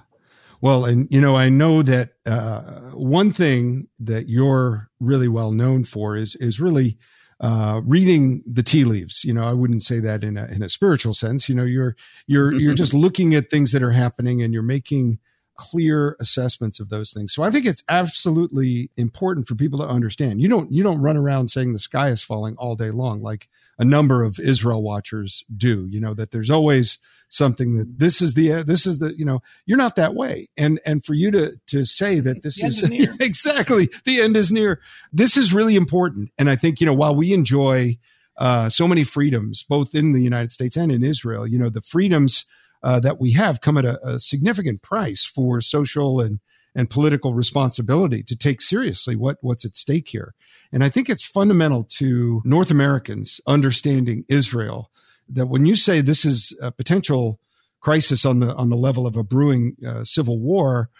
[0.60, 5.84] Well, and you know, I know that uh, one thing that you're really well known
[5.84, 6.98] for is is really
[7.40, 9.24] uh, reading the tea leaves.
[9.24, 11.48] You know, I wouldn't say that in a in a spiritual sense.
[11.48, 11.96] You know, you're
[12.26, 15.18] you're you're just looking at things that are happening and you're making
[15.56, 17.34] clear assessments of those things.
[17.34, 20.40] So I think it's absolutely important for people to understand.
[20.40, 23.48] You don't you don't run around saying the sky is falling all day long like
[23.78, 25.86] a number of Israel watchers do.
[25.86, 29.40] You know that there's always something that this is the this is the you know
[29.64, 30.48] you're not that way.
[30.56, 33.88] And and for you to to say that this is, is exactly.
[34.04, 34.80] The end is near.
[35.12, 36.30] This is really important.
[36.38, 37.98] And i think you know while we enjoy
[38.38, 41.80] uh, so many freedoms both in the united states and in israel you know the
[41.80, 42.44] freedoms
[42.82, 46.40] uh, that we have come at a, a significant price for social and
[46.76, 50.34] and political responsibility to take seriously what what's at stake here
[50.72, 54.90] and i think it's fundamental to north americans understanding israel
[55.28, 57.40] that when you say this is a potential
[57.80, 60.90] crisis on the on the level of a brewing uh, civil war,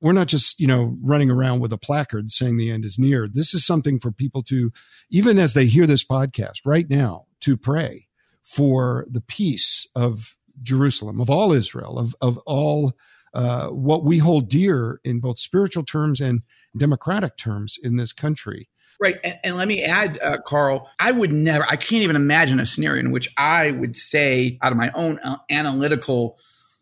[0.00, 3.28] we're not just you know running around with a placard saying the end is near.
[3.28, 4.72] This is something for people to,
[5.10, 8.06] even as they hear this podcast right now, to pray
[8.42, 12.92] for the peace of Jerusalem, of all Israel, of of all
[13.34, 16.42] uh, what we hold dear in both spiritual terms and
[16.76, 18.68] democratic terms in this country.
[19.00, 19.16] Right.
[19.24, 22.66] And, and let me add, uh, Carl, I would never, I can't even imagine a
[22.66, 26.38] scenario in which I would say, out of my own uh, analytical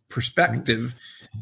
[0.08, 0.94] perspective,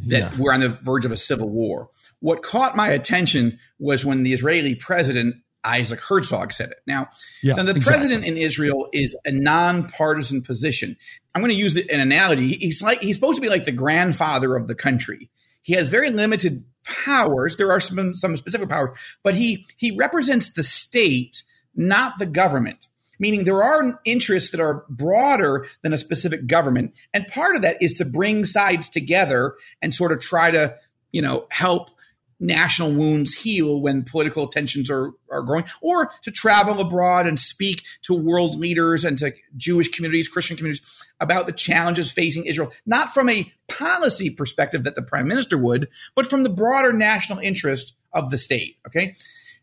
[0.07, 0.37] that yeah.
[0.39, 1.89] we're on the verge of a civil war.
[2.21, 6.79] What caught my attention was when the Israeli president, Isaac Herzog, said it.
[6.87, 7.09] Now,
[7.43, 7.93] yeah, now the exactly.
[7.93, 10.97] president in Israel is a nonpartisan position.
[11.35, 12.55] I'm going to use an analogy.
[12.55, 15.29] He's like, he's supposed to be like the grandfather of the country.
[15.63, 17.57] He has very limited powers.
[17.57, 21.43] There are some, some specific powers, but he he represents the state,
[21.75, 22.87] not the government.
[23.19, 27.83] Meaning there are interests that are broader than a specific government, and part of that
[27.83, 30.77] is to bring sides together and sort of try to
[31.13, 31.91] you know help
[32.39, 37.83] national wounds heal when political tensions are, are growing, or to travel abroad and speak
[38.03, 40.85] to world leaders and to Jewish communities, Christian communities
[41.21, 45.89] about the challenges facing Israel, not from a policy perspective that the prime minister would,
[46.15, 48.77] but from the broader national interest of the state.
[48.87, 49.17] Okay.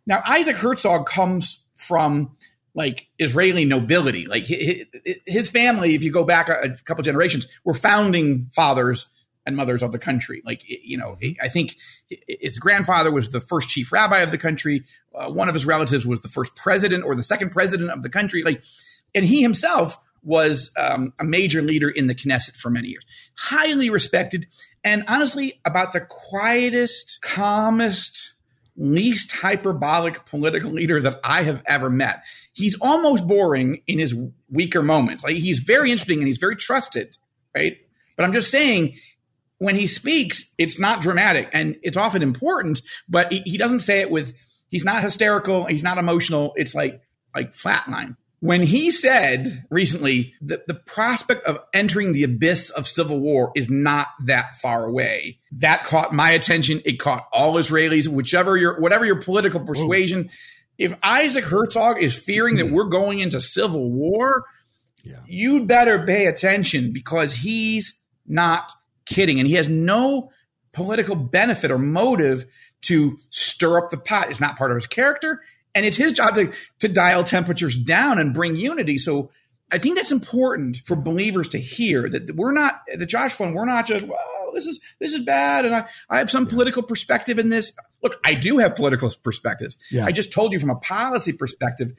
[0.06, 2.36] Now, Isaac Herzog comes from
[2.76, 4.26] like Israeli nobility.
[4.26, 9.08] Like his family, if you go back a couple generations, were founding fathers
[9.46, 10.42] and mothers of the country.
[10.46, 11.76] Like, you know, I think
[12.28, 14.84] his grandfather was the first chief rabbi of the country.
[15.14, 18.10] Uh, one of his relatives was the first president or the second president of the
[18.10, 18.44] country.
[18.44, 18.64] Like,
[19.14, 23.06] and he himself was um, a major leader in the Knesset for many years,
[23.38, 24.48] highly respected,
[24.84, 28.34] and honestly, about the quietest, calmest,
[28.76, 32.18] least hyperbolic political leader that I have ever met.
[32.54, 34.16] He's almost boring in his
[34.50, 35.24] weaker moments.
[35.24, 37.18] Like he's very interesting and he's very trusted,
[37.56, 37.78] right?
[38.16, 38.98] But I'm just saying
[39.64, 44.02] when he speaks, it's not dramatic and it's often important, but he, he doesn't say
[44.02, 44.34] it with,
[44.68, 45.66] he's not hysterical.
[45.66, 46.52] He's not emotional.
[46.58, 47.02] It's like,
[47.34, 48.18] like flatline.
[48.42, 53.70] When he said recently that the prospect of entering the abyss of civil war is
[53.70, 56.82] not that far away, that caught my attention.
[56.84, 60.30] It caught all Israelis, whichever your, whatever your political persuasion.
[60.78, 62.74] If Isaac Herzog is fearing that hmm.
[62.74, 64.44] we're going into civil war,
[65.06, 65.22] yeah.
[65.26, 67.94] you'd better pay attention because he's
[68.28, 68.70] not
[69.06, 69.40] kidding.
[69.40, 70.32] And he has no
[70.72, 72.46] political benefit or motive
[72.84, 74.30] to stir up the pot.
[74.30, 75.42] It's not part of his character.
[75.76, 78.98] And it's his job to, to dial temperatures down and bring unity.
[78.98, 79.32] So
[79.72, 83.56] I think that's important for believers to hear that we're not the Josh Fund.
[83.56, 86.84] We're not just well, this is this is bad, and I, I have some political
[86.84, 87.74] perspective in this.
[88.04, 89.78] Look, I do have political perspectives.
[89.90, 90.06] Yeah.
[90.06, 91.94] I just told you from a policy perspective.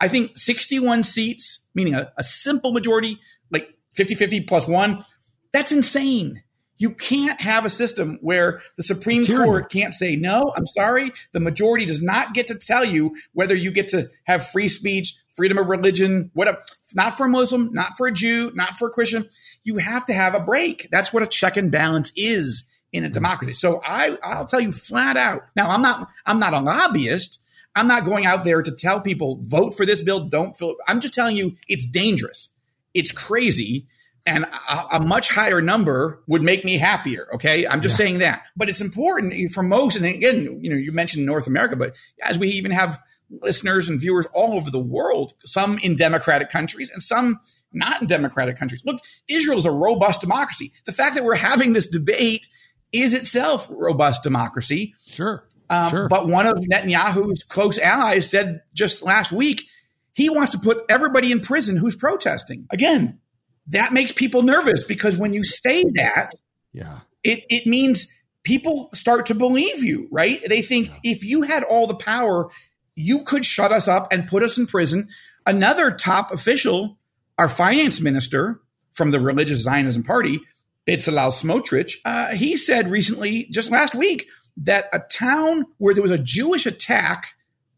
[0.00, 3.20] I think 61 seats, meaning a, a simple majority,
[3.52, 5.04] like 50 50 plus one,
[5.52, 6.42] that's insane.
[6.80, 11.12] You can't have a system where the Supreme Court can't say, no, I'm sorry.
[11.32, 15.14] The majority does not get to tell you whether you get to have free speech,
[15.36, 16.62] freedom of religion, whatever.
[16.94, 19.28] Not for a Muslim, not for a Jew, not for a Christian.
[19.62, 20.88] You have to have a brake.
[20.90, 22.64] That's what a check and balance is
[22.94, 23.12] in a mm-hmm.
[23.12, 23.52] democracy.
[23.52, 25.42] So I, I'll tell you flat out.
[25.54, 27.40] Now, I'm not, I'm not a lobbyist.
[27.76, 30.76] I'm not going out there to tell people vote for this bill, don't fill.
[30.88, 32.48] I'm just telling you it's dangerous.
[32.94, 33.86] It's crazy
[34.26, 37.26] and a, a, much higher number would make me happier.
[37.34, 38.04] Okay, I'm just yeah.
[38.04, 38.42] saying that.
[38.56, 42.38] But it's important for most, and again, you know, you mentioned North America, but as
[42.38, 43.00] we even have
[43.42, 47.40] listeners and viewers all over the world, some in democratic countries and some
[47.72, 48.82] not in democratic countries.
[48.84, 50.72] Look, Israel is a robust democracy.
[50.86, 52.48] The fact that we're having this debate
[52.92, 54.94] is itself robust democracy.
[55.06, 55.46] Sure.
[55.68, 56.08] Um, sure.
[56.08, 59.66] But one of Netanyahu's close allies said just last week
[60.12, 62.66] he wants to put everybody in prison who's protesting.
[62.70, 63.20] Again,
[63.68, 66.32] that makes people nervous because when you say that,
[66.72, 68.08] yeah, it, it means
[68.42, 70.42] people start to believe you, right?
[70.48, 71.12] They think yeah.
[71.12, 72.50] if you had all the power,
[72.94, 75.08] you could shut us up and put us in prison.
[75.46, 76.98] Another top official,
[77.38, 78.60] our finance minister
[78.92, 80.40] from the religious Zionism party,
[80.86, 86.10] Bezalel Smotrich, uh, he said recently, just last week, that a town where there was
[86.10, 87.34] a Jewish attack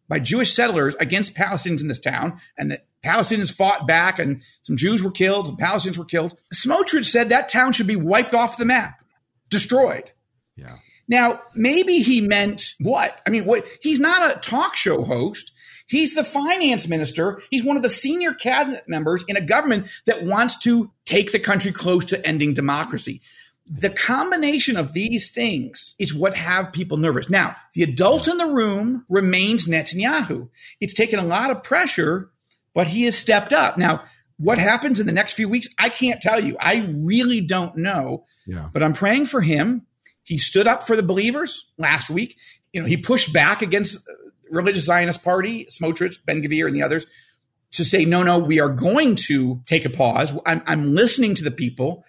[0.08, 4.76] by Jewish settlers against Palestinians in this town, and that Palestinians fought back and some
[4.76, 6.36] Jews were killed and Palestinians were killed.
[6.54, 9.02] Smotrich said that town should be wiped off the map,
[9.50, 10.12] destroyed.
[10.56, 10.76] Yeah.
[11.08, 13.20] Now, maybe he meant what?
[13.26, 15.52] I mean, what he's not a talk show host.
[15.86, 17.42] He's the finance minister.
[17.50, 21.38] He's one of the senior cabinet members in a government that wants to take the
[21.38, 23.20] country close to ending democracy.
[23.66, 27.28] The combination of these things is what have people nervous.
[27.28, 30.48] Now, the adult in the room remains Netanyahu.
[30.80, 32.30] It's taken a lot of pressure
[32.74, 33.78] but he has stepped up.
[33.78, 34.04] Now,
[34.38, 36.56] what happens in the next few weeks, I can't tell you.
[36.58, 38.26] I really don't know.
[38.46, 38.68] Yeah.
[38.72, 39.86] But I'm praying for him.
[40.24, 42.36] He stood up for the believers last week.
[42.72, 43.98] You know, he pushed back against
[44.50, 47.06] religious Zionist party, Smotrich, Ben Gvir, and the others
[47.72, 50.32] to say, no, no, we are going to take a pause.
[50.46, 52.04] I'm, I'm listening to the people.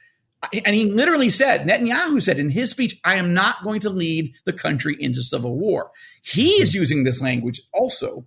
[0.66, 4.34] And he literally said, Netanyahu said in his speech, I am not going to lead
[4.44, 5.92] the country into civil war.
[6.22, 8.26] He is using this language also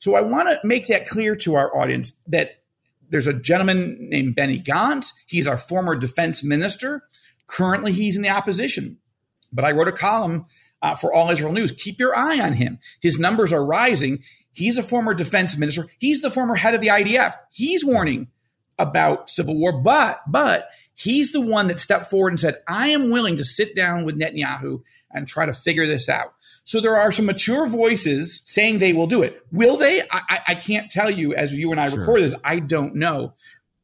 [0.00, 2.62] so I want to make that clear to our audience that
[3.10, 5.12] there's a gentleman named Benny Gantz.
[5.26, 7.02] He's our former defense minister.
[7.46, 8.98] Currently, he's in the opposition.
[9.52, 10.46] But I wrote a column
[10.80, 11.72] uh, for All Israel News.
[11.72, 12.78] Keep your eye on him.
[13.02, 14.22] His numbers are rising.
[14.52, 15.86] He's a former defense minister.
[15.98, 17.34] He's the former head of the IDF.
[17.50, 18.28] He's warning
[18.78, 23.10] about civil war, but but he's the one that stepped forward and said, "I am
[23.10, 26.32] willing to sit down with Netanyahu and try to figure this out."
[26.70, 29.44] So there are some mature voices saying they will do it.
[29.50, 30.02] Will they?
[30.02, 31.98] I, I can't tell you as you and I sure.
[31.98, 32.32] record this.
[32.44, 33.34] I don't know.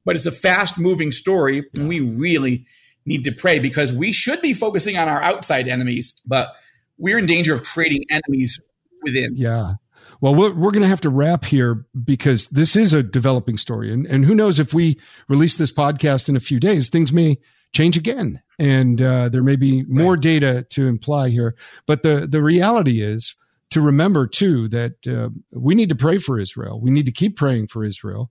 [0.05, 1.64] But it's a fast moving story.
[1.75, 2.64] And we really
[3.05, 6.55] need to pray because we should be focusing on our outside enemies, but
[6.96, 8.61] we're in danger of creating enemies
[9.03, 9.33] within.
[9.35, 9.75] Yeah.
[10.20, 13.92] Well, we're, we're going to have to wrap here because this is a developing story.
[13.92, 14.96] And, and who knows if we
[15.27, 17.38] release this podcast in a few days, things may
[17.72, 18.42] change again.
[18.58, 20.22] And uh, there may be more right.
[20.22, 21.54] data to imply here.
[21.86, 23.36] But the, the reality is
[23.70, 26.80] to remember, too, that uh, we need to pray for Israel.
[26.80, 28.30] We need to keep praying for Israel.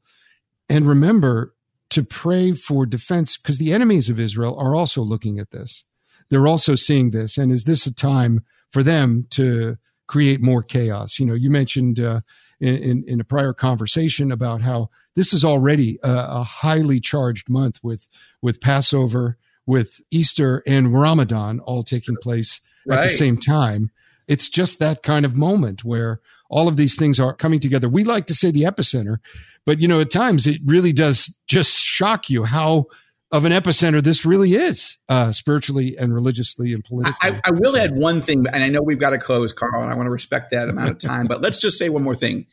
[0.70, 1.54] And remember
[1.90, 5.84] to pray for defense because the enemies of Israel are also looking at this.
[6.30, 7.38] They're also seeing this.
[7.38, 11.20] And is this a time for them to create more chaos?
[11.20, 12.22] You know, you mentioned uh,
[12.60, 17.50] in, in, in, a prior conversation about how this is already a, a highly charged
[17.50, 18.08] month with
[18.42, 23.00] with Passover, with Easter and Ramadan all taking place right.
[23.00, 23.92] at the same time.
[24.28, 27.90] It's just that kind of moment where all of these things are coming together.
[27.90, 29.18] We like to say the epicenter,
[29.66, 32.86] but you know, at times it really does just shock you how
[33.32, 37.16] of an epicenter this really is, uh, spiritually and religiously and politically.
[37.22, 39.92] I, I, will add one thing, and I know we've got to close, Carl, and
[39.92, 42.46] I want to respect that amount of time, but let's just say one more thing.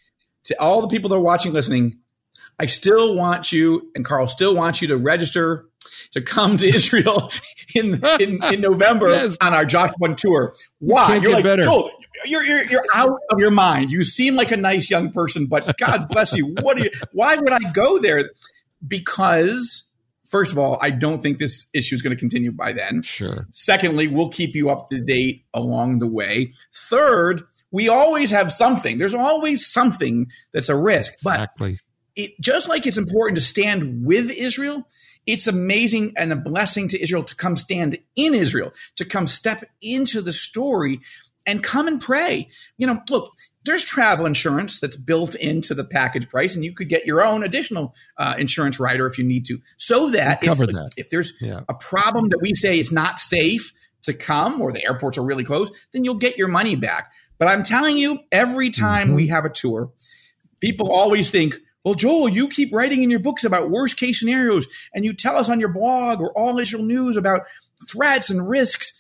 [0.45, 1.99] To all the people that are watching, listening,
[2.59, 5.67] I still want you, and Carl still wants you to register
[6.13, 7.31] to come to Israel
[7.75, 9.37] in in, in November yes.
[9.41, 10.55] on our Josh One tour.
[10.79, 11.17] Why?
[11.17, 11.63] You're like, better.
[11.65, 11.91] Joel,
[12.25, 13.91] you're, you're you're out of your mind.
[13.91, 16.55] You seem like a nice young person, but God bless you.
[16.61, 16.79] What?
[16.79, 18.31] You, why would I go there?
[18.87, 19.85] Because
[20.29, 23.03] first of all, I don't think this issue is going to continue by then.
[23.03, 23.47] Sure.
[23.51, 26.55] Secondly, we'll keep you up to date along the way.
[26.75, 28.99] Third, we always have something.
[28.99, 31.13] There's always something that's a risk.
[31.15, 31.73] Exactly.
[31.73, 34.87] But it, just like it's important to stand with Israel,
[35.27, 39.65] it's amazing and a blessing to Israel to come stand in Israel, to come step
[39.81, 41.01] into the story
[41.47, 42.49] and come and pray.
[42.77, 43.33] You know, look,
[43.65, 47.45] there's travel insurance that's built into the package price, and you could get your own
[47.45, 49.61] additional uh, insurance rider if you need to.
[49.77, 50.91] So that if, that.
[50.97, 51.61] if, there's yeah.
[51.69, 55.45] a problem that we say it's not safe to come or the airports are really
[55.45, 57.13] closed, then you'll get your money back.
[57.39, 59.17] But I'm telling you, every time mm-hmm.
[59.17, 59.93] we have a tour,
[60.61, 64.67] people always think, well, Joel, you keep writing in your books about worst case scenarios,
[64.95, 67.43] and you tell us on your blog or All Israel News about
[67.89, 68.93] threats and risks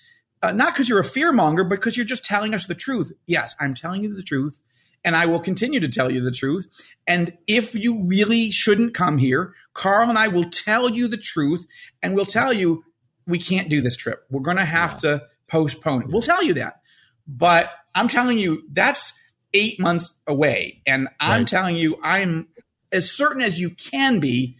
[0.43, 3.13] uh, not because you're a fear monger, but because you're just telling us the truth.
[3.27, 4.59] Yes, I'm telling you the truth,
[5.05, 6.67] and I will continue to tell you the truth.
[7.07, 11.67] And if you really shouldn't come here, Carl and I will tell you the truth,
[12.03, 12.85] and we'll tell you
[13.27, 14.25] we can't do this trip.
[14.31, 14.99] We're going to have yeah.
[14.99, 16.09] to postpone it.
[16.09, 16.81] We'll tell you that.
[17.29, 19.13] But I'm telling you, that's
[19.55, 20.83] eight months away.
[20.87, 21.49] And I'm right.
[21.49, 22.49] telling you, I'm
[22.93, 24.57] as certain as you can be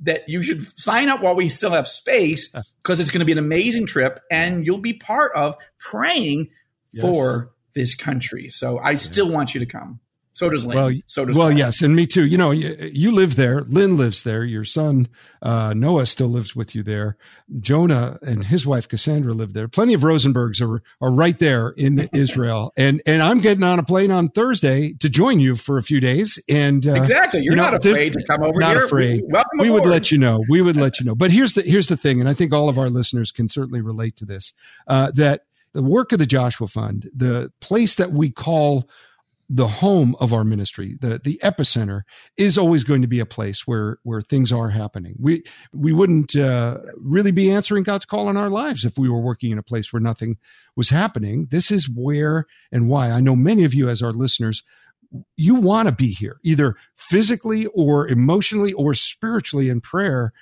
[0.00, 2.62] that you should sign up while we still have space uh.
[2.82, 6.48] because it's going to be an amazing trip and you'll be part of praying
[6.92, 7.02] yes.
[7.02, 8.50] for this country.
[8.50, 9.04] So I yes.
[9.04, 10.00] still want you to come.
[10.34, 10.76] So does Lynn.
[10.76, 11.58] Well, so does well, Paul.
[11.58, 12.24] yes, and me too.
[12.24, 13.62] You know, you, you, live there.
[13.62, 14.44] Lynn lives there.
[14.44, 15.08] Your son
[15.42, 17.18] uh, Noah still lives with you there.
[17.60, 19.68] Jonah and his wife Cassandra live there.
[19.68, 22.72] Plenty of Rosenbergs are are right there in Israel.
[22.82, 26.00] And and I'm getting on a plane on Thursday to join you for a few
[26.00, 26.42] days.
[26.48, 28.86] And uh, exactly, you're you know, not afraid to come over not here.
[28.86, 29.22] Afraid.
[29.28, 29.58] Welcome.
[29.60, 30.42] We would let you know.
[30.48, 31.14] We would let you know.
[31.14, 33.82] But here's the here's the thing, and I think all of our listeners can certainly
[33.82, 34.52] relate to this.
[34.88, 38.88] Uh, that the work of the Joshua Fund, the place that we call
[39.54, 42.02] the home of our ministry, the the epicenter,
[42.38, 45.14] is always going to be a place where where things are happening.
[45.18, 45.44] We
[45.74, 49.50] we wouldn't uh, really be answering God's call in our lives if we were working
[49.50, 50.38] in a place where nothing
[50.74, 51.48] was happening.
[51.50, 54.62] This is where and why I know many of you as our listeners
[55.36, 60.32] you want to be here, either physically or emotionally or spiritually in prayer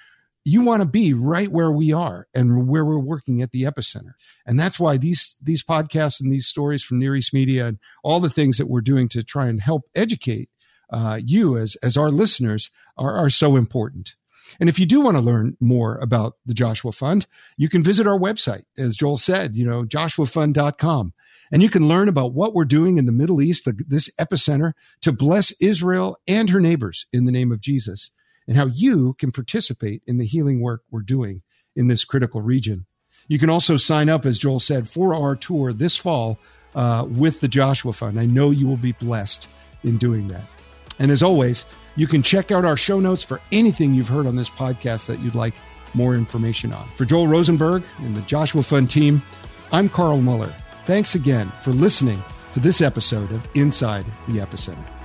[0.44, 4.14] you want to be right where we are and where we're working at the epicenter.
[4.46, 8.20] And that's why these, these podcasts and these stories from Near East Media and all
[8.20, 10.48] the things that we're doing to try and help educate
[10.90, 14.14] uh, you as, as our listeners are, are so important.
[14.58, 17.26] And if you do want to learn more about the Joshua Fund,
[17.56, 21.12] you can visit our website, as Joel said, you know, joshuafund.com.
[21.52, 24.72] And you can learn about what we're doing in the Middle East, the, this epicenter,
[25.02, 28.10] to bless Israel and her neighbors in the name of Jesus
[28.46, 31.42] and how you can participate in the healing work we're doing
[31.76, 32.86] in this critical region.
[33.28, 36.38] You can also sign up, as Joel said, for our tour this fall
[36.74, 38.18] uh, with the Joshua Fund.
[38.18, 39.48] I know you will be blessed
[39.84, 40.42] in doing that.
[40.98, 41.64] And as always,
[41.96, 45.20] you can check out our show notes for anything you've heard on this podcast that
[45.20, 45.54] you'd like
[45.94, 46.86] more information on.
[46.96, 49.22] For Joel Rosenberg and the Joshua Fund team,
[49.72, 50.54] I'm Carl Moeller.
[50.84, 52.22] Thanks again for listening
[52.52, 54.99] to this episode of Inside the Epicenter.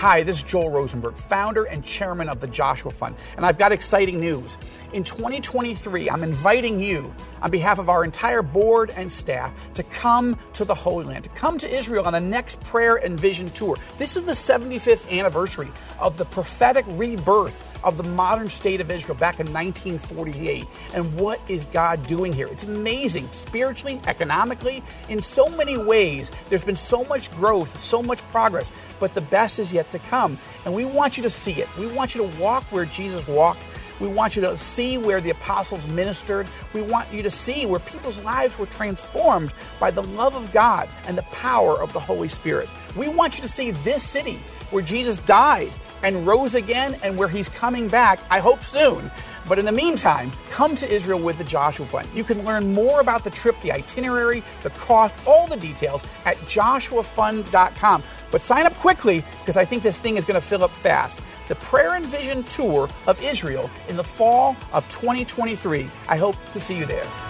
[0.00, 3.70] Hi, this is Joel Rosenberg, founder and chairman of the Joshua Fund, and I've got
[3.70, 4.56] exciting news.
[4.94, 10.38] In 2023, I'm inviting you, on behalf of our entire board and staff, to come
[10.54, 13.76] to the Holy Land, to come to Israel on the next prayer and vision tour.
[13.98, 19.16] This is the 75th anniversary of the prophetic rebirth of the modern state of Israel
[19.16, 20.66] back in 1948.
[20.94, 22.48] And what is God doing here?
[22.48, 26.30] It's amazing, spiritually, economically, in so many ways.
[26.48, 30.38] There's been so much growth, so much progress, but the best is yet to come.
[30.64, 31.68] And we want you to see it.
[31.78, 33.62] We want you to walk where Jesus walked.
[34.00, 36.46] We want you to see where the apostles ministered.
[36.72, 40.88] We want you to see where people's lives were transformed by the love of God
[41.06, 42.68] and the power of the Holy Spirit.
[42.96, 45.70] We want you to see this city where Jesus died
[46.02, 49.10] and rose again and where he's coming back, I hope soon.
[49.48, 52.08] But in the meantime, come to Israel with the Joshua Fund.
[52.14, 56.36] You can learn more about the trip, the itinerary, the cost, all the details at
[56.38, 58.02] joshuafund.com.
[58.30, 61.20] But sign up quickly because I think this thing is going to fill up fast.
[61.48, 65.90] The Prayer and Vision Tour of Israel in the fall of 2023.
[66.08, 67.29] I hope to see you there.